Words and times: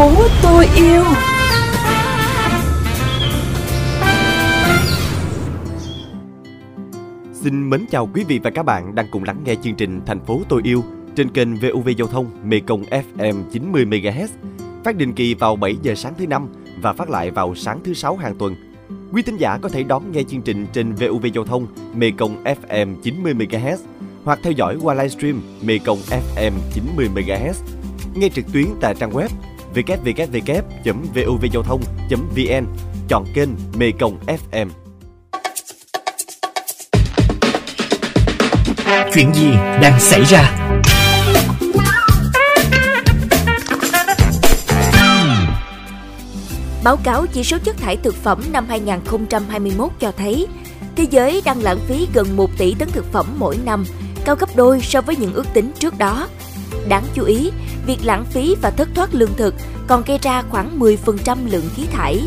phố 0.00 0.12
tôi 0.42 0.66
yêu 0.76 1.02
Xin 7.32 7.70
mến 7.70 7.86
chào 7.90 8.08
quý 8.14 8.24
vị 8.24 8.40
và 8.42 8.50
các 8.50 8.62
bạn 8.62 8.94
đang 8.94 9.06
cùng 9.10 9.24
lắng 9.24 9.42
nghe 9.44 9.54
chương 9.62 9.74
trình 9.74 10.00
Thành 10.06 10.20
phố 10.20 10.40
tôi 10.48 10.60
yêu 10.64 10.84
trên 11.16 11.30
kênh 11.30 11.56
VUV 11.56 11.88
Giao 11.98 12.08
thông 12.08 12.26
Mekong 12.44 12.82
FM 12.82 13.42
90 13.52 13.84
MHz, 13.84 14.28
phát 14.84 14.96
định 14.96 15.12
kỳ 15.12 15.34
vào 15.34 15.56
7 15.56 15.76
giờ 15.82 15.94
sáng 15.94 16.14
thứ 16.18 16.26
năm 16.26 16.48
và 16.82 16.92
phát 16.92 17.10
lại 17.10 17.30
vào 17.30 17.54
sáng 17.54 17.80
thứ 17.84 17.94
sáu 17.94 18.16
hàng 18.16 18.34
tuần. 18.38 18.54
Quý 19.12 19.22
thính 19.22 19.36
giả 19.36 19.58
có 19.62 19.68
thể 19.68 19.82
đón 19.82 20.12
nghe 20.12 20.22
chương 20.22 20.42
trình 20.42 20.66
trên 20.72 20.92
VUV 20.92 21.26
Giao 21.34 21.44
thông 21.44 21.66
Mekong 21.94 22.44
FM 22.44 22.94
90 23.02 23.34
MHz 23.34 23.76
hoặc 24.24 24.38
theo 24.42 24.52
dõi 24.52 24.76
qua 24.82 24.94
livestream 24.94 25.42
Mekong 25.62 25.98
FM 25.98 26.52
90 26.74 27.08
MHz. 27.14 27.54
Nghe 28.14 28.28
trực 28.28 28.44
tuyến 28.52 28.66
tại 28.80 28.94
trang 28.94 29.10
web 29.10 29.28
www.vuvgiao 29.74 31.62
thông.vn, 31.62 32.66
chọn 33.08 33.24
kênh 33.34 33.48
Mekong 33.78 34.18
FM. 34.26 34.68
Chuyện 39.14 39.34
gì 39.34 39.50
đang 39.82 40.00
xảy 40.00 40.24
ra? 40.24 40.56
Báo 46.84 46.96
cáo 47.04 47.26
chỉ 47.26 47.44
số 47.44 47.58
chất 47.64 47.76
thải 47.76 47.96
thực 47.96 48.14
phẩm 48.14 48.42
năm 48.52 48.66
2021 48.68 49.90
cho 50.00 50.12
thấy 50.12 50.46
thế 50.96 51.06
giới 51.10 51.42
đang 51.44 51.62
lãng 51.62 51.78
phí 51.88 52.08
gần 52.14 52.36
1 52.36 52.50
tỷ 52.58 52.74
tấn 52.74 52.88
thực 52.90 53.12
phẩm 53.12 53.26
mỗi 53.38 53.58
năm, 53.64 53.84
cao 54.24 54.36
gấp 54.36 54.56
đôi 54.56 54.80
so 54.80 55.00
với 55.00 55.16
những 55.16 55.34
ước 55.34 55.46
tính 55.54 55.72
trước 55.78 55.98
đó. 55.98 56.28
Đáng 56.88 57.04
chú 57.14 57.24
ý, 57.24 57.50
việc 57.86 57.98
lãng 58.02 58.24
phí 58.24 58.56
và 58.62 58.70
thất 58.70 58.88
thoát 58.94 59.14
lương 59.14 59.34
thực 59.36 59.54
còn 59.86 60.02
gây 60.06 60.18
ra 60.22 60.42
khoảng 60.42 60.78
10% 60.80 61.50
lượng 61.50 61.68
khí 61.76 61.82
thải, 61.92 62.18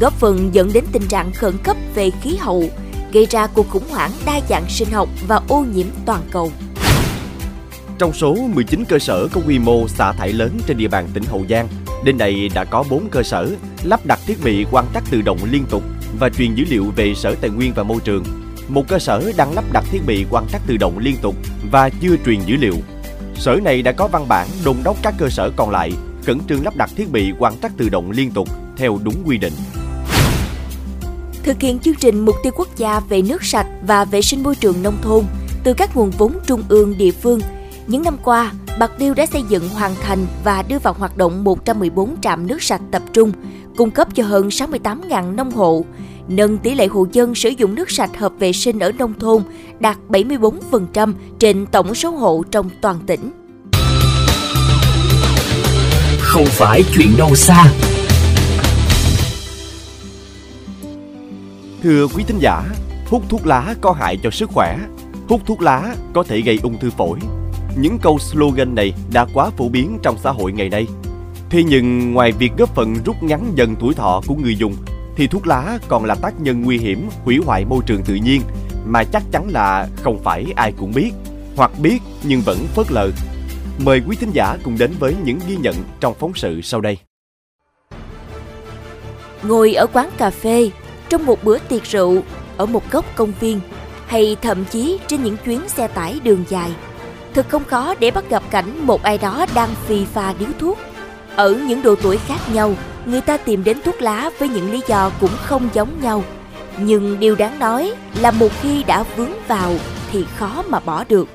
góp 0.00 0.12
phần 0.12 0.50
dẫn 0.52 0.72
đến 0.72 0.84
tình 0.92 1.06
trạng 1.08 1.32
khẩn 1.32 1.54
cấp 1.62 1.76
về 1.94 2.10
khí 2.22 2.36
hậu, 2.36 2.64
gây 3.12 3.26
ra 3.26 3.46
cuộc 3.46 3.68
khủng 3.70 3.88
hoảng 3.90 4.10
đa 4.26 4.40
dạng 4.48 4.64
sinh 4.68 4.90
học 4.90 5.08
và 5.28 5.40
ô 5.48 5.64
nhiễm 5.74 5.86
toàn 6.06 6.22
cầu. 6.30 6.52
Trong 7.98 8.12
số 8.12 8.34
19 8.34 8.84
cơ 8.84 8.98
sở 8.98 9.28
có 9.32 9.40
quy 9.46 9.58
mô 9.58 9.88
xả 9.88 10.12
thải 10.12 10.32
lớn 10.32 10.58
trên 10.66 10.76
địa 10.76 10.88
bàn 10.88 11.08
tỉnh 11.14 11.24
Hậu 11.24 11.44
Giang, 11.50 11.68
đến 12.04 12.18
nay 12.18 12.50
đã 12.54 12.64
có 12.64 12.84
4 12.90 13.08
cơ 13.08 13.22
sở 13.22 13.50
lắp 13.82 14.06
đặt 14.06 14.20
thiết 14.26 14.44
bị 14.44 14.66
quan 14.70 14.84
trắc 14.94 15.02
tự 15.10 15.22
động 15.22 15.38
liên 15.50 15.64
tục 15.70 15.82
và 16.18 16.28
truyền 16.28 16.54
dữ 16.54 16.64
liệu 16.68 16.92
về 16.96 17.14
Sở 17.14 17.34
Tài 17.34 17.50
nguyên 17.50 17.72
và 17.74 17.82
Môi 17.82 18.00
trường. 18.04 18.24
Một 18.68 18.88
cơ 18.88 18.98
sở 18.98 19.32
đang 19.36 19.54
lắp 19.54 19.64
đặt 19.72 19.84
thiết 19.90 20.00
bị 20.06 20.26
quan 20.30 20.44
trắc 20.52 20.62
tự 20.66 20.76
động 20.76 20.98
liên 20.98 21.16
tục 21.22 21.34
và 21.70 21.90
chưa 22.00 22.16
truyền 22.26 22.40
dữ 22.46 22.56
liệu. 22.56 22.74
Sở 23.38 23.56
này 23.64 23.82
đã 23.82 23.92
có 23.92 24.08
văn 24.08 24.28
bản 24.28 24.48
đôn 24.64 24.76
đốc 24.84 24.96
các 25.02 25.14
cơ 25.18 25.28
sở 25.28 25.50
còn 25.56 25.70
lại 25.70 25.92
khẩn 26.22 26.38
trương 26.48 26.64
lắp 26.64 26.76
đặt 26.76 26.90
thiết 26.96 27.12
bị 27.12 27.32
quan 27.38 27.54
trắc 27.62 27.72
tự 27.76 27.88
động 27.88 28.10
liên 28.10 28.30
tục 28.30 28.48
theo 28.76 28.98
đúng 29.02 29.14
quy 29.26 29.38
định. 29.38 29.52
Thực 31.42 31.60
hiện 31.60 31.78
chương 31.78 31.94
trình 31.94 32.20
mục 32.20 32.34
tiêu 32.42 32.52
quốc 32.56 32.68
gia 32.76 33.00
về 33.00 33.22
nước 33.22 33.44
sạch 33.44 33.66
và 33.82 34.04
vệ 34.04 34.22
sinh 34.22 34.42
môi 34.42 34.54
trường 34.54 34.82
nông 34.82 34.98
thôn 35.02 35.24
từ 35.64 35.74
các 35.74 35.96
nguồn 35.96 36.10
vốn 36.10 36.32
trung 36.46 36.62
ương 36.68 36.98
địa 36.98 37.10
phương, 37.10 37.40
những 37.86 38.02
năm 38.02 38.16
qua, 38.24 38.52
Bạc 38.78 38.90
Liêu 38.98 39.14
đã 39.14 39.26
xây 39.26 39.42
dựng 39.48 39.68
hoàn 39.68 39.94
thành 40.02 40.26
và 40.44 40.62
đưa 40.68 40.78
vào 40.78 40.94
hoạt 40.98 41.16
động 41.16 41.44
114 41.44 42.20
trạm 42.20 42.46
nước 42.46 42.62
sạch 42.62 42.80
tập 42.90 43.02
trung, 43.12 43.32
cung 43.76 43.90
cấp 43.90 44.08
cho 44.14 44.24
hơn 44.24 44.48
68.000 44.48 45.34
nông 45.34 45.50
hộ, 45.50 45.84
nâng 46.28 46.58
tỷ 46.58 46.74
lệ 46.74 46.86
hộ 46.86 47.06
dân 47.12 47.34
sử 47.34 47.48
dụng 47.48 47.74
nước 47.74 47.90
sạch 47.90 48.16
hợp 48.16 48.32
vệ 48.38 48.52
sinh 48.52 48.78
ở 48.78 48.92
nông 48.92 49.14
thôn 49.18 49.42
đạt 49.80 49.96
74% 50.08 51.12
trên 51.38 51.66
tổng 51.66 51.94
số 51.94 52.10
hộ 52.10 52.42
trong 52.50 52.70
toàn 52.80 52.98
tỉnh. 53.06 53.30
Không 56.18 56.46
phải 56.46 56.82
chuyện 56.94 57.08
đâu 57.18 57.34
xa. 57.34 57.64
Thưa 61.82 62.06
quý 62.06 62.24
thính 62.26 62.38
giả, 62.40 62.64
hút 63.06 63.22
thuốc 63.28 63.46
lá 63.46 63.74
có 63.80 63.92
hại 63.92 64.16
cho 64.22 64.30
sức 64.30 64.50
khỏe, 64.50 64.78
hút 65.28 65.40
thuốc 65.46 65.62
lá 65.62 65.94
có 66.12 66.22
thể 66.22 66.40
gây 66.40 66.58
ung 66.62 66.78
thư 66.78 66.90
phổi. 66.90 67.18
Những 67.80 67.98
câu 68.02 68.18
slogan 68.18 68.74
này 68.74 68.92
đã 69.12 69.26
quá 69.34 69.50
phổ 69.50 69.68
biến 69.68 69.98
trong 70.02 70.16
xã 70.22 70.30
hội 70.30 70.52
ngày 70.52 70.68
nay. 70.68 70.86
Thế 71.50 71.62
nhưng 71.62 72.12
ngoài 72.12 72.32
việc 72.32 72.52
góp 72.58 72.74
phần 72.74 72.94
rút 73.04 73.22
ngắn 73.22 73.52
dần 73.54 73.76
tuổi 73.80 73.94
thọ 73.94 74.22
của 74.26 74.34
người 74.34 74.56
dùng, 74.56 74.74
thì 75.18 75.26
thuốc 75.26 75.46
lá 75.46 75.78
còn 75.88 76.04
là 76.04 76.14
tác 76.14 76.40
nhân 76.40 76.62
nguy 76.62 76.78
hiểm 76.78 77.08
hủy 77.24 77.38
hoại 77.46 77.64
môi 77.64 77.82
trường 77.86 78.02
tự 78.02 78.14
nhiên 78.14 78.42
mà 78.86 79.04
chắc 79.04 79.22
chắn 79.32 79.48
là 79.48 79.88
không 80.02 80.22
phải 80.24 80.46
ai 80.56 80.72
cũng 80.72 80.92
biết, 80.94 81.10
hoặc 81.56 81.70
biết 81.78 81.98
nhưng 82.22 82.40
vẫn 82.40 82.58
phớt 82.74 82.92
lờ. 82.92 83.10
Mời 83.84 84.02
quý 84.08 84.16
thính 84.16 84.30
giả 84.32 84.56
cùng 84.62 84.78
đến 84.78 84.90
với 84.98 85.16
những 85.24 85.38
ghi 85.48 85.56
nhận 85.56 85.74
trong 86.00 86.14
phóng 86.18 86.32
sự 86.34 86.60
sau 86.60 86.80
đây. 86.80 86.98
Ngồi 89.42 89.74
ở 89.74 89.86
quán 89.92 90.10
cà 90.16 90.30
phê, 90.30 90.70
trong 91.08 91.26
một 91.26 91.44
bữa 91.44 91.58
tiệc 91.58 91.84
rượu, 91.84 92.22
ở 92.56 92.66
một 92.66 92.90
góc 92.90 93.04
công 93.14 93.32
viên, 93.40 93.60
hay 94.06 94.36
thậm 94.42 94.64
chí 94.64 94.98
trên 95.06 95.22
những 95.22 95.36
chuyến 95.44 95.68
xe 95.68 95.88
tải 95.88 96.20
đường 96.24 96.44
dài, 96.48 96.70
thật 97.34 97.46
không 97.48 97.64
khó 97.64 97.94
để 98.00 98.10
bắt 98.10 98.24
gặp 98.30 98.42
cảnh 98.50 98.86
một 98.86 99.02
ai 99.02 99.18
đó 99.18 99.46
đang 99.54 99.70
phì 99.86 100.04
phà 100.04 100.34
điếu 100.38 100.48
thuốc. 100.58 100.78
Ở 101.36 101.54
những 101.68 101.82
độ 101.82 101.94
tuổi 102.02 102.18
khác 102.18 102.40
nhau, 102.52 102.74
người 103.08 103.20
ta 103.20 103.36
tìm 103.36 103.64
đến 103.64 103.78
thuốc 103.84 104.02
lá 104.02 104.30
với 104.38 104.48
những 104.48 104.72
lý 104.72 104.80
do 104.88 105.10
cũng 105.20 105.36
không 105.42 105.68
giống 105.74 106.02
nhau. 106.02 106.24
Nhưng 106.78 107.20
điều 107.20 107.34
đáng 107.34 107.58
nói 107.58 107.92
là 108.20 108.30
một 108.30 108.48
khi 108.62 108.82
đã 108.82 109.04
vướng 109.16 109.32
vào 109.48 109.74
thì 110.12 110.24
khó 110.36 110.62
mà 110.68 110.80
bỏ 110.80 111.04
được. 111.08 111.28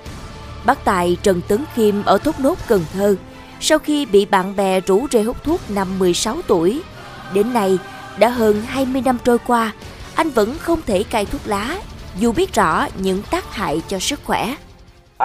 Bác 0.66 0.86
Tài 0.86 1.18
Trần 1.24 1.42
Tấn 1.48 1.66
Khiêm 1.76 2.04
ở 2.04 2.18
Thốt 2.18 2.40
Nốt 2.40 2.58
Cần 2.68 2.86
Thơ, 2.94 3.16
sau 3.60 3.80
khi 3.80 4.06
bị 4.06 4.26
bạn 4.26 4.56
bè 4.56 4.80
rủ 4.80 5.08
rê 5.12 5.24
hút 5.24 5.44
thuốc 5.44 5.62
năm 5.70 6.00
16 6.00 6.42
tuổi, 6.48 6.82
đến 7.34 7.54
nay 7.54 7.78
đã 8.18 8.30
hơn 8.30 8.62
20 8.68 9.02
năm 9.02 9.18
trôi 9.24 9.38
qua, 9.48 9.72
anh 10.16 10.30
vẫn 10.30 10.58
không 10.60 10.80
thể 10.86 11.04
cai 11.04 11.26
thuốc 11.26 11.42
lá, 11.46 11.80
dù 12.20 12.32
biết 12.32 12.54
rõ 12.54 12.88
những 12.98 13.22
tác 13.32 13.56
hại 13.56 13.82
cho 13.88 14.00
sức 14.00 14.20
khỏe 14.24 14.56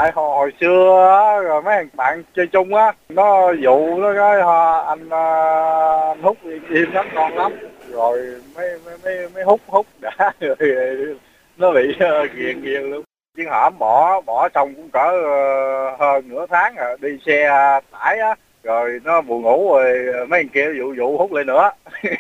tại 0.01 0.13
hồi, 0.15 0.37
hồi 0.37 0.53
xưa 0.61 1.07
á, 1.25 1.41
rồi 1.43 1.63
mấy 1.63 1.77
thằng 1.77 1.89
bạn 1.97 2.23
chơi 2.37 2.47
chung 2.47 2.75
á 2.75 2.93
nó 3.09 3.53
dụ 3.53 3.97
nó 3.99 4.13
nói 4.13 4.41
ờ, 4.41 4.85
anh, 4.87 5.09
ờ, 5.11 6.11
anh 6.11 6.23
hút 6.23 6.37
im, 6.71 6.93
lắm 6.93 7.07
con 7.15 7.35
lắm. 7.35 7.53
Rồi 7.91 8.19
mấy 8.57 8.79
mấy 8.85 8.95
mấy, 9.05 9.29
mấy 9.35 9.45
hút 9.45 9.61
hút 9.67 9.87
đã 10.01 10.33
rồi 10.41 11.17
nó 11.57 11.73
bị 11.73 11.89
uh, 11.91 12.33
ghiền 12.35 12.63
ghiền 12.63 12.83
luôn. 12.91 13.05
Chứ 13.37 13.45
hổm 13.51 13.79
bỏ 13.79 14.21
bỏ 14.21 14.49
xong 14.55 14.75
cũng 14.75 14.91
cỡ 14.91 15.09
uh, 15.09 16.01
hơn 16.01 16.29
nửa 16.29 16.47
tháng 16.51 16.75
rồi 16.77 16.97
đi 17.01 17.19
xe 17.27 17.49
tải 17.91 18.19
á 18.19 18.35
rồi 18.63 19.01
nó 19.05 19.21
buồn 19.21 19.43
ngủ 19.43 19.73
rồi 19.75 20.27
mấy 20.29 20.43
thằng 20.43 20.49
kia 20.55 20.67
dụ 20.79 20.95
dụ 20.95 21.17
hút 21.19 21.33
lại 21.33 21.45
nữa. 21.45 21.71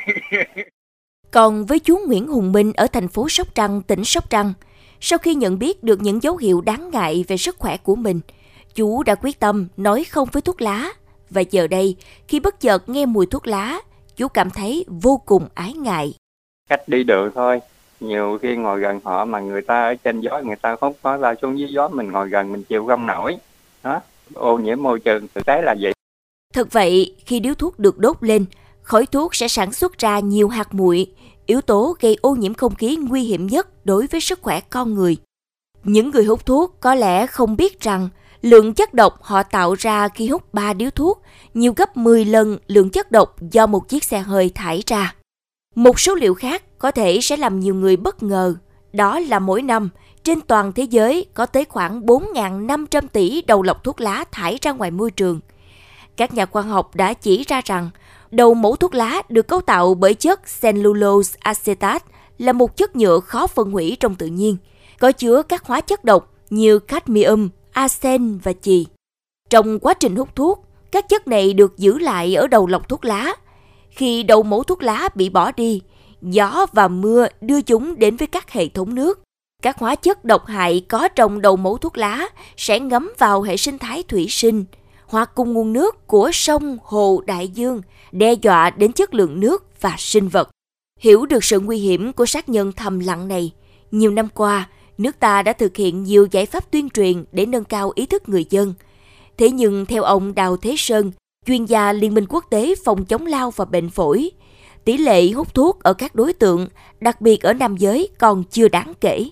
Còn 1.30 1.64
với 1.64 1.78
chú 1.78 1.98
Nguyễn 2.06 2.26
Hùng 2.26 2.52
Minh 2.52 2.72
ở 2.76 2.86
thành 2.92 3.08
phố 3.08 3.28
Sóc 3.28 3.46
Trăng, 3.54 3.82
tỉnh 3.82 4.04
Sóc 4.04 4.24
Trăng, 4.30 4.52
sau 5.00 5.18
khi 5.18 5.34
nhận 5.34 5.58
biết 5.58 5.82
được 5.82 6.00
những 6.02 6.22
dấu 6.22 6.36
hiệu 6.36 6.60
đáng 6.60 6.90
ngại 6.90 7.24
về 7.28 7.36
sức 7.36 7.56
khỏe 7.58 7.76
của 7.76 7.96
mình, 7.96 8.20
chú 8.74 9.02
đã 9.02 9.14
quyết 9.14 9.40
tâm 9.40 9.68
nói 9.76 10.04
không 10.04 10.28
với 10.32 10.42
thuốc 10.42 10.60
lá. 10.60 10.92
Và 11.30 11.40
giờ 11.40 11.66
đây, 11.66 11.96
khi 12.28 12.40
bất 12.40 12.60
chợt 12.60 12.88
nghe 12.88 13.06
mùi 13.06 13.26
thuốc 13.26 13.46
lá, 13.46 13.80
chú 14.16 14.28
cảm 14.28 14.50
thấy 14.50 14.84
vô 14.88 15.22
cùng 15.26 15.48
ái 15.54 15.72
ngại. 15.72 16.14
cách 16.68 16.88
đi 16.88 17.04
đường 17.04 17.30
thôi 17.34 17.60
nhiều 18.00 18.38
khi 18.42 18.56
ngồi 18.56 18.80
gần 18.80 19.00
họ 19.04 19.24
mà 19.24 19.40
người 19.40 19.62
ta 19.62 19.84
ở 19.84 19.94
trên 19.94 20.20
gió 20.20 20.40
người 20.44 20.56
ta 20.56 20.76
hút 20.80 20.96
nói 21.04 21.18
ra 21.18 21.34
xuống 21.42 21.58
dưới 21.58 21.68
gió 21.72 21.88
mình 21.88 22.12
ngồi 22.12 22.28
gần 22.28 22.52
mình 22.52 22.62
chịu 22.64 22.86
không 22.86 23.06
nổi 23.06 23.36
đó 23.84 24.00
ô 24.34 24.58
nhiễm 24.58 24.82
môi 24.82 25.00
trường 25.00 25.26
thực 25.34 25.46
tế 25.46 25.62
là 25.62 25.74
vậy 25.80 25.92
Thật 26.54 26.72
vậy, 26.72 27.14
khi 27.26 27.40
điếu 27.40 27.54
thuốc 27.54 27.78
được 27.78 27.98
đốt 27.98 28.16
lên, 28.20 28.44
khói 28.82 29.06
thuốc 29.06 29.34
sẽ 29.34 29.48
sản 29.48 29.72
xuất 29.72 29.98
ra 29.98 30.18
nhiều 30.18 30.48
hạt 30.48 30.72
bụi, 30.72 31.12
yếu 31.48 31.60
tố 31.60 31.96
gây 32.00 32.16
ô 32.22 32.34
nhiễm 32.34 32.54
không 32.54 32.74
khí 32.74 32.96
nguy 32.96 33.22
hiểm 33.22 33.46
nhất 33.46 33.86
đối 33.86 34.06
với 34.06 34.20
sức 34.20 34.42
khỏe 34.42 34.60
con 34.60 34.94
người. 34.94 35.16
Những 35.84 36.10
người 36.10 36.24
hút 36.24 36.46
thuốc 36.46 36.76
có 36.80 36.94
lẽ 36.94 37.26
không 37.26 37.56
biết 37.56 37.80
rằng 37.80 38.08
lượng 38.42 38.74
chất 38.74 38.94
độc 38.94 39.22
họ 39.22 39.42
tạo 39.42 39.74
ra 39.74 40.08
khi 40.08 40.28
hút 40.28 40.54
3 40.54 40.72
điếu 40.72 40.90
thuốc 40.90 41.22
nhiều 41.54 41.72
gấp 41.76 41.96
10 41.96 42.24
lần 42.24 42.58
lượng 42.66 42.90
chất 42.90 43.12
độc 43.12 43.36
do 43.50 43.66
một 43.66 43.88
chiếc 43.88 44.04
xe 44.04 44.18
hơi 44.18 44.50
thải 44.54 44.82
ra. 44.86 45.14
Một 45.74 46.00
số 46.00 46.14
liệu 46.14 46.34
khác 46.34 46.78
có 46.78 46.90
thể 46.90 47.20
sẽ 47.22 47.36
làm 47.36 47.60
nhiều 47.60 47.74
người 47.74 47.96
bất 47.96 48.22
ngờ, 48.22 48.54
đó 48.92 49.18
là 49.18 49.38
mỗi 49.38 49.62
năm 49.62 49.88
trên 50.24 50.40
toàn 50.40 50.72
thế 50.72 50.82
giới 50.82 51.26
có 51.34 51.46
tới 51.46 51.64
khoảng 51.64 52.00
4.500 52.00 53.02
tỷ 53.12 53.42
đầu 53.42 53.62
lọc 53.62 53.84
thuốc 53.84 54.00
lá 54.00 54.24
thải 54.32 54.58
ra 54.62 54.72
ngoài 54.72 54.90
môi 54.90 55.10
trường. 55.10 55.40
Các 56.16 56.34
nhà 56.34 56.46
khoa 56.46 56.62
học 56.62 56.94
đã 56.94 57.12
chỉ 57.14 57.44
ra 57.48 57.60
rằng 57.64 57.90
đầu 58.30 58.54
mẫu 58.54 58.76
thuốc 58.76 58.94
lá 58.94 59.22
được 59.28 59.48
cấu 59.48 59.60
tạo 59.60 59.94
bởi 59.94 60.14
chất 60.14 60.40
cellulose 60.60 61.38
acetate 61.40 62.04
là 62.38 62.52
một 62.52 62.76
chất 62.76 62.96
nhựa 62.96 63.20
khó 63.20 63.46
phân 63.46 63.70
hủy 63.70 63.96
trong 64.00 64.14
tự 64.14 64.26
nhiên, 64.26 64.56
có 64.98 65.12
chứa 65.12 65.42
các 65.42 65.64
hóa 65.64 65.80
chất 65.80 66.04
độc 66.04 66.34
như 66.50 66.78
cadmium, 66.78 67.48
arsen 67.72 68.38
và 68.38 68.52
chì. 68.52 68.86
Trong 69.50 69.78
quá 69.78 69.94
trình 69.94 70.16
hút 70.16 70.36
thuốc, 70.36 70.64
các 70.92 71.08
chất 71.08 71.28
này 71.28 71.52
được 71.52 71.78
giữ 71.78 71.98
lại 71.98 72.34
ở 72.34 72.46
đầu 72.46 72.66
lọc 72.66 72.88
thuốc 72.88 73.04
lá. 73.04 73.34
Khi 73.90 74.22
đầu 74.22 74.42
mẫu 74.42 74.62
thuốc 74.62 74.82
lá 74.82 75.08
bị 75.14 75.28
bỏ 75.28 75.52
đi, 75.52 75.82
gió 76.22 76.66
và 76.72 76.88
mưa 76.88 77.26
đưa 77.40 77.60
chúng 77.60 77.98
đến 77.98 78.16
với 78.16 78.26
các 78.26 78.50
hệ 78.50 78.68
thống 78.68 78.94
nước. 78.94 79.22
Các 79.62 79.78
hóa 79.78 79.94
chất 79.94 80.24
độc 80.24 80.46
hại 80.46 80.84
có 80.88 81.08
trong 81.08 81.40
đầu 81.40 81.56
mẫu 81.56 81.78
thuốc 81.78 81.98
lá 81.98 82.28
sẽ 82.56 82.80
ngấm 82.80 83.12
vào 83.18 83.42
hệ 83.42 83.56
sinh 83.56 83.78
thái 83.78 84.02
thủy 84.02 84.26
sinh, 84.28 84.64
hoặc 85.08 85.30
cùng 85.34 85.52
nguồn 85.52 85.72
nước 85.72 86.06
của 86.06 86.30
sông, 86.32 86.78
hồ, 86.84 87.22
đại 87.26 87.48
dương, 87.48 87.80
đe 88.12 88.32
dọa 88.32 88.70
đến 88.70 88.92
chất 88.92 89.14
lượng 89.14 89.40
nước 89.40 89.80
và 89.80 89.94
sinh 89.98 90.28
vật. 90.28 90.50
Hiểu 91.00 91.26
được 91.26 91.44
sự 91.44 91.60
nguy 91.60 91.78
hiểm 91.78 92.12
của 92.12 92.26
sát 92.26 92.48
nhân 92.48 92.72
thầm 92.72 92.98
lặng 92.98 93.28
này, 93.28 93.52
nhiều 93.90 94.10
năm 94.10 94.28
qua, 94.34 94.68
nước 94.98 95.20
ta 95.20 95.42
đã 95.42 95.52
thực 95.52 95.76
hiện 95.76 96.02
nhiều 96.02 96.28
giải 96.30 96.46
pháp 96.46 96.70
tuyên 96.70 96.90
truyền 96.90 97.24
để 97.32 97.46
nâng 97.46 97.64
cao 97.64 97.92
ý 97.94 98.06
thức 98.06 98.28
người 98.28 98.46
dân. 98.50 98.74
Thế 99.36 99.50
nhưng 99.50 99.86
theo 99.86 100.02
ông 100.02 100.34
Đào 100.34 100.56
Thế 100.56 100.74
Sơn, 100.78 101.12
chuyên 101.46 101.64
gia 101.64 101.92
Liên 101.92 102.14
minh 102.14 102.26
quốc 102.28 102.44
tế 102.50 102.74
phòng 102.84 103.04
chống 103.04 103.26
lao 103.26 103.50
và 103.50 103.64
bệnh 103.64 103.90
phổi, 103.90 104.30
tỷ 104.84 104.98
lệ 104.98 105.30
hút 105.30 105.54
thuốc 105.54 105.82
ở 105.82 105.92
các 105.92 106.14
đối 106.14 106.32
tượng, 106.32 106.68
đặc 107.00 107.20
biệt 107.20 107.42
ở 107.42 107.52
nam 107.52 107.76
giới 107.76 108.08
còn 108.18 108.44
chưa 108.44 108.68
đáng 108.68 108.92
kể. 109.00 109.30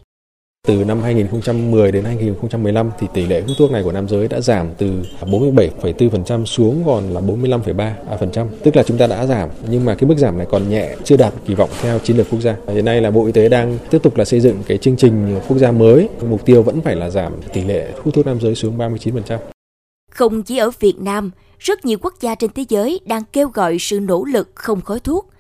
Từ 0.67 0.85
năm 0.85 1.03
2010 1.03 1.93
đến 1.93 2.05
2015 2.05 2.91
thì 2.99 3.07
tỷ 3.15 3.27
lệ 3.27 3.41
hút 3.41 3.57
thuốc 3.59 3.71
này 3.71 3.83
của 3.83 3.93
nam 3.93 4.09
giới 4.09 4.29
đã 4.29 4.41
giảm 4.41 4.71
từ 4.79 5.03
47,4% 5.21 6.45
xuống 6.45 6.83
còn 6.87 7.11
là 7.11 7.21
45,3%. 7.21 8.47
Tức 8.65 8.77
là 8.77 8.83
chúng 8.83 8.99
ta 8.99 9.07
đã 9.07 9.27
giảm 9.27 9.49
nhưng 9.69 9.85
mà 9.85 9.95
cái 9.95 10.09
mức 10.09 10.15
giảm 10.19 10.39
này 10.39 10.47
còn 10.51 10.69
nhẹ, 10.69 10.97
chưa 11.05 11.17
đạt 11.17 11.35
kỳ 11.47 11.55
vọng 11.55 11.71
theo 11.83 11.99
chiến 11.99 12.17
lược 12.17 12.31
quốc 12.31 12.41
gia. 12.41 12.57
Hiện 12.69 12.85
nay 12.85 13.01
là 13.01 13.11
Bộ 13.11 13.27
Y 13.27 13.33
tế 13.33 13.49
đang 13.49 13.79
tiếp 13.91 13.99
tục 14.03 14.17
là 14.17 14.25
xây 14.25 14.41
dựng 14.41 14.63
cái 14.67 14.79
chương 14.79 14.97
trình 14.97 15.41
quốc 15.49 15.59
gia 15.59 15.73
mới. 15.73 16.09
Mục 16.29 16.45
tiêu 16.45 16.63
vẫn 16.63 16.81
phải 16.81 16.97
là 16.97 17.11
giảm 17.11 17.33
tỷ 17.53 17.65
lệ 17.65 17.93
hút 18.05 18.15
thuốc 18.15 18.27
nam 18.27 18.41
giới 18.41 18.55
xuống 18.55 18.79
39%. 18.79 19.39
Không 20.11 20.43
chỉ 20.43 20.57
ở 20.57 20.71
Việt 20.81 20.99
Nam, 20.99 21.31
rất 21.59 21.85
nhiều 21.85 21.99
quốc 22.03 22.15
gia 22.21 22.35
trên 22.35 22.51
thế 22.55 22.65
giới 22.69 23.01
đang 23.07 23.23
kêu 23.33 23.49
gọi 23.49 23.77
sự 23.81 24.01
nỗ 24.01 24.25
lực 24.25 24.51
không 24.55 24.81
khói 24.81 25.01
thuốc. 25.01 25.31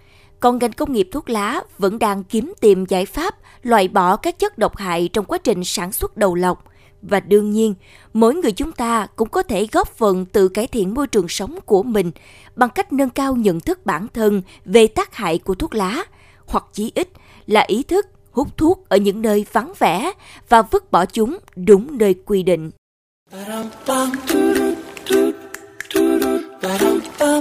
Còn 0.40 0.58
ngành 0.58 0.72
công 0.72 0.92
nghiệp 0.92 1.08
thuốc 1.12 1.30
lá 1.30 1.60
vẫn 1.78 1.98
đang 1.98 2.24
kiếm 2.24 2.52
tìm 2.60 2.86
giải 2.86 3.06
pháp 3.06 3.34
loại 3.62 3.88
bỏ 3.88 4.16
các 4.16 4.38
chất 4.38 4.58
độc 4.58 4.76
hại 4.76 5.08
trong 5.12 5.24
quá 5.24 5.38
trình 5.38 5.64
sản 5.64 5.92
xuất 5.92 6.16
đầu 6.16 6.34
lọc. 6.34 6.64
Và 7.02 7.20
đương 7.20 7.50
nhiên, 7.50 7.74
mỗi 8.12 8.34
người 8.34 8.52
chúng 8.52 8.72
ta 8.72 9.06
cũng 9.16 9.28
có 9.28 9.42
thể 9.42 9.66
góp 9.72 9.96
phần 9.96 10.26
tự 10.26 10.48
cải 10.48 10.66
thiện 10.66 10.94
môi 10.94 11.06
trường 11.06 11.28
sống 11.28 11.58
của 11.66 11.82
mình 11.82 12.10
bằng 12.56 12.70
cách 12.70 12.92
nâng 12.92 13.10
cao 13.10 13.36
nhận 13.36 13.60
thức 13.60 13.86
bản 13.86 14.06
thân 14.14 14.42
về 14.64 14.86
tác 14.86 15.14
hại 15.14 15.38
của 15.38 15.54
thuốc 15.54 15.74
lá, 15.74 16.04
hoặc 16.46 16.64
chí 16.72 16.92
ít 16.94 17.08
là 17.46 17.60
ý 17.60 17.82
thức 17.82 18.06
hút 18.30 18.56
thuốc 18.56 18.88
ở 18.88 18.96
những 18.96 19.22
nơi 19.22 19.46
vắng 19.52 19.72
vẻ 19.78 20.12
và 20.48 20.62
vứt 20.62 20.92
bỏ 20.92 21.06
chúng 21.06 21.38
đúng 21.56 21.98
nơi 21.98 22.14
quy 22.26 22.42
định. 22.42 22.70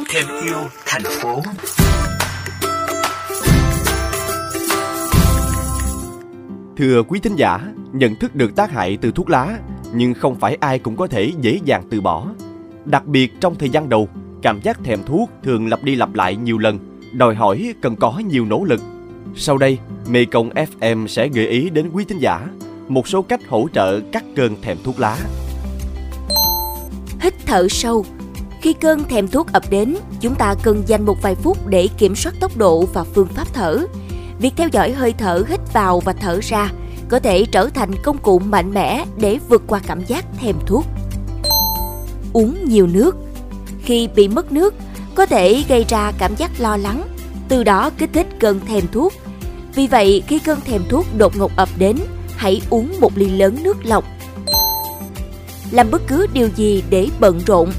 Thêm 0.09 0.25
yêu 0.43 0.57
thành 0.85 1.03
phố 1.03 1.41
Thưa 6.77 7.03
quý 7.03 7.19
thính 7.19 7.35
giả, 7.35 7.59
nhận 7.93 8.15
thức 8.15 8.35
được 8.35 8.55
tác 8.55 8.71
hại 8.71 8.97
từ 9.01 9.11
thuốc 9.11 9.29
lá, 9.29 9.59
nhưng 9.93 10.13
không 10.13 10.35
phải 10.35 10.57
ai 10.59 10.79
cũng 10.79 10.95
có 10.95 11.07
thể 11.07 11.31
dễ 11.41 11.59
dàng 11.65 11.83
từ 11.89 12.01
bỏ. 12.01 12.27
Đặc 12.85 13.05
biệt 13.05 13.33
trong 13.41 13.55
thời 13.55 13.69
gian 13.69 13.89
đầu, 13.89 14.09
cảm 14.41 14.61
giác 14.61 14.83
thèm 14.83 14.99
thuốc 15.05 15.29
thường 15.43 15.67
lặp 15.67 15.83
đi 15.83 15.95
lặp 15.95 16.13
lại 16.15 16.35
nhiều 16.35 16.57
lần, 16.57 16.79
đòi 17.13 17.35
hỏi 17.35 17.73
cần 17.81 17.95
có 17.95 18.21
nhiều 18.27 18.45
nỗ 18.45 18.63
lực. 18.63 18.81
Sau 19.35 19.57
đây, 19.57 19.77
mê 20.07 20.25
công 20.25 20.49
FM 20.49 21.07
sẽ 21.07 21.27
gợi 21.27 21.47
ý 21.47 21.69
đến 21.69 21.89
quý 21.93 22.05
thính 22.05 22.19
giả 22.19 22.47
một 22.87 23.07
số 23.07 23.21
cách 23.21 23.41
hỗ 23.47 23.67
trợ 23.73 23.99
cắt 24.11 24.23
cơn 24.35 24.61
thèm 24.61 24.77
thuốc 24.83 24.99
lá. 24.99 25.17
Hít 27.19 27.33
thở 27.45 27.67
sâu. 27.69 28.05
Khi 28.61 28.73
cơn 28.73 29.03
thèm 29.03 29.27
thuốc 29.27 29.47
ập 29.53 29.63
đến, 29.69 29.95
chúng 30.21 30.35
ta 30.35 30.55
cần 30.63 30.83
dành 30.87 31.05
một 31.05 31.21
vài 31.21 31.35
phút 31.35 31.67
để 31.67 31.87
kiểm 31.97 32.15
soát 32.15 32.33
tốc 32.39 32.57
độ 32.57 32.85
và 32.93 33.03
phương 33.03 33.27
pháp 33.27 33.47
thở 33.53 33.85
việc 34.39 34.53
theo 34.57 34.67
dõi 34.71 34.91
hơi 34.91 35.13
thở 35.17 35.43
hít 35.49 35.59
vào 35.73 35.99
và 35.99 36.13
thở 36.13 36.39
ra 36.43 36.71
có 37.09 37.19
thể 37.19 37.45
trở 37.45 37.69
thành 37.73 37.91
công 38.03 38.17
cụ 38.17 38.39
mạnh 38.39 38.73
mẽ 38.73 39.05
để 39.17 39.39
vượt 39.49 39.63
qua 39.67 39.79
cảm 39.87 40.05
giác 40.05 40.25
thèm 40.41 40.55
thuốc. 40.65 40.85
Uống 42.33 42.65
nhiều 42.65 42.87
nước. 42.87 43.15
Khi 43.83 44.07
bị 44.15 44.27
mất 44.27 44.51
nước, 44.51 44.73
có 45.15 45.25
thể 45.25 45.63
gây 45.67 45.85
ra 45.89 46.11
cảm 46.17 46.35
giác 46.35 46.51
lo 46.57 46.77
lắng, 46.77 47.03
từ 47.49 47.63
đó 47.63 47.89
kích 47.97 48.09
thích 48.13 48.27
cơn 48.39 48.59
thèm 48.65 48.83
thuốc. 48.91 49.13
Vì 49.75 49.87
vậy, 49.87 50.23
khi 50.27 50.39
cơn 50.39 50.61
thèm 50.61 50.81
thuốc 50.89 51.05
đột 51.17 51.37
ngột 51.37 51.51
ập 51.55 51.69
đến, 51.77 51.97
hãy 52.35 52.61
uống 52.69 52.99
một 52.99 53.11
ly 53.15 53.29
lớn 53.29 53.57
nước 53.63 53.77
lọc. 53.85 54.05
Làm 55.71 55.91
bất 55.91 56.01
cứ 56.07 56.27
điều 56.33 56.49
gì 56.55 56.83
để 56.89 57.07
bận 57.19 57.39
rộn. 57.45 57.71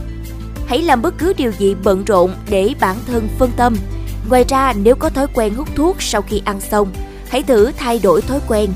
Hãy 0.66 0.82
làm 0.82 1.02
bất 1.02 1.18
cứ 1.18 1.32
điều 1.32 1.52
gì 1.52 1.74
bận 1.84 2.04
rộn 2.04 2.30
để 2.50 2.74
bản 2.80 2.96
thân 3.06 3.28
phân 3.38 3.50
tâm, 3.56 3.76
Ngoài 4.28 4.44
ra, 4.48 4.72
nếu 4.82 4.96
có 4.96 5.10
thói 5.10 5.26
quen 5.34 5.54
hút 5.54 5.68
thuốc 5.74 6.02
sau 6.02 6.22
khi 6.22 6.42
ăn 6.44 6.60
xong, 6.60 6.92
hãy 7.28 7.42
thử 7.42 7.72
thay 7.72 7.98
đổi 7.98 8.22
thói 8.22 8.40
quen. 8.48 8.70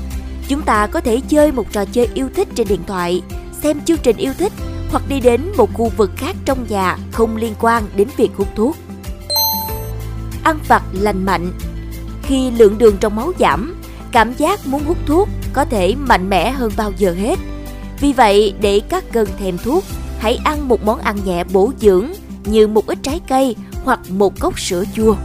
Chúng 0.47 0.61
ta 0.61 0.87
có 0.87 0.99
thể 1.01 1.21
chơi 1.27 1.51
một 1.51 1.71
trò 1.71 1.85
chơi 1.85 2.09
yêu 2.13 2.29
thích 2.35 2.47
trên 2.55 2.67
điện 2.67 2.81
thoại, 2.87 3.21
xem 3.63 3.81
chương 3.85 3.97
trình 4.03 4.17
yêu 4.17 4.33
thích 4.37 4.53
hoặc 4.91 5.03
đi 5.07 5.19
đến 5.19 5.41
một 5.57 5.73
khu 5.73 5.91
vực 5.97 6.11
khác 6.17 6.35
trong 6.45 6.65
nhà 6.69 6.97
không 7.11 7.35
liên 7.35 7.53
quan 7.59 7.83
đến 7.95 8.07
việc 8.17 8.31
hút 8.37 8.47
thuốc. 8.55 8.77
Ăn 10.43 10.59
vặt 10.67 10.83
lành 10.93 11.25
mạnh 11.25 11.51
Khi 12.23 12.51
lượng 12.51 12.77
đường 12.77 12.97
trong 12.99 13.15
máu 13.15 13.31
giảm, 13.39 13.81
cảm 14.11 14.33
giác 14.33 14.67
muốn 14.67 14.83
hút 14.83 14.97
thuốc 15.05 15.29
có 15.53 15.65
thể 15.65 15.95
mạnh 15.95 16.29
mẽ 16.29 16.51
hơn 16.51 16.71
bao 16.77 16.91
giờ 16.97 17.13
hết. 17.13 17.39
Vì 17.99 18.13
vậy, 18.13 18.53
để 18.61 18.79
cắt 18.89 19.03
cơn 19.11 19.27
thèm 19.39 19.57
thuốc, 19.57 19.83
hãy 20.19 20.39
ăn 20.43 20.67
một 20.67 20.83
món 20.83 20.99
ăn 20.99 21.17
nhẹ 21.25 21.43
bổ 21.43 21.71
dưỡng 21.79 22.07
như 22.45 22.67
một 22.67 22.87
ít 22.87 22.99
trái 23.03 23.19
cây 23.29 23.55
hoặc 23.83 23.99
một 24.09 24.39
cốc 24.39 24.59
sữa 24.59 24.83
chua 24.95 25.15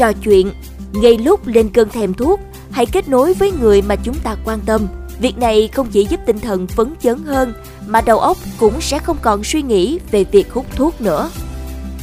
trò 0.00 0.12
chuyện, 0.12 0.52
ngay 0.92 1.18
lúc 1.18 1.46
lên 1.46 1.68
cơn 1.68 1.88
thèm 1.88 2.14
thuốc, 2.14 2.40
hãy 2.70 2.86
kết 2.86 3.08
nối 3.08 3.34
với 3.34 3.52
người 3.60 3.82
mà 3.82 3.96
chúng 3.96 4.14
ta 4.22 4.36
quan 4.44 4.60
tâm. 4.66 4.86
Việc 5.20 5.38
này 5.38 5.68
không 5.72 5.86
chỉ 5.92 6.04
giúp 6.04 6.20
tinh 6.26 6.38
thần 6.38 6.66
phấn 6.66 6.94
chấn 7.00 7.18
hơn, 7.24 7.52
mà 7.86 8.00
đầu 8.00 8.18
óc 8.18 8.36
cũng 8.58 8.80
sẽ 8.80 8.98
không 8.98 9.16
còn 9.22 9.44
suy 9.44 9.62
nghĩ 9.62 9.98
về 10.10 10.24
việc 10.24 10.52
hút 10.52 10.66
thuốc 10.76 11.00
nữa. 11.00 11.30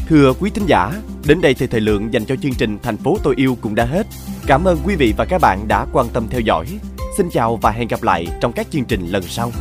Thưa 0.09 0.33
quý 0.39 0.49
thính 0.49 0.65
giả, 0.65 0.91
đến 1.25 1.41
đây 1.41 1.53
thì 1.53 1.67
thời 1.67 1.81
lượng 1.81 2.13
dành 2.13 2.25
cho 2.25 2.35
chương 2.35 2.53
trình 2.53 2.77
Thành 2.83 2.97
phố 2.97 3.17
tôi 3.23 3.33
yêu 3.37 3.57
cũng 3.61 3.75
đã 3.75 3.85
hết. 3.85 4.07
Cảm 4.47 4.63
ơn 4.63 4.77
quý 4.85 4.95
vị 4.95 5.13
và 5.17 5.25
các 5.25 5.41
bạn 5.41 5.67
đã 5.67 5.85
quan 5.93 6.07
tâm 6.13 6.27
theo 6.29 6.41
dõi. 6.41 6.65
Xin 7.17 7.29
chào 7.29 7.55
và 7.61 7.71
hẹn 7.71 7.87
gặp 7.87 8.03
lại 8.03 8.27
trong 8.41 8.53
các 8.53 8.67
chương 8.71 8.85
trình 8.85 9.07
lần 9.07 9.23
sau. 9.23 9.51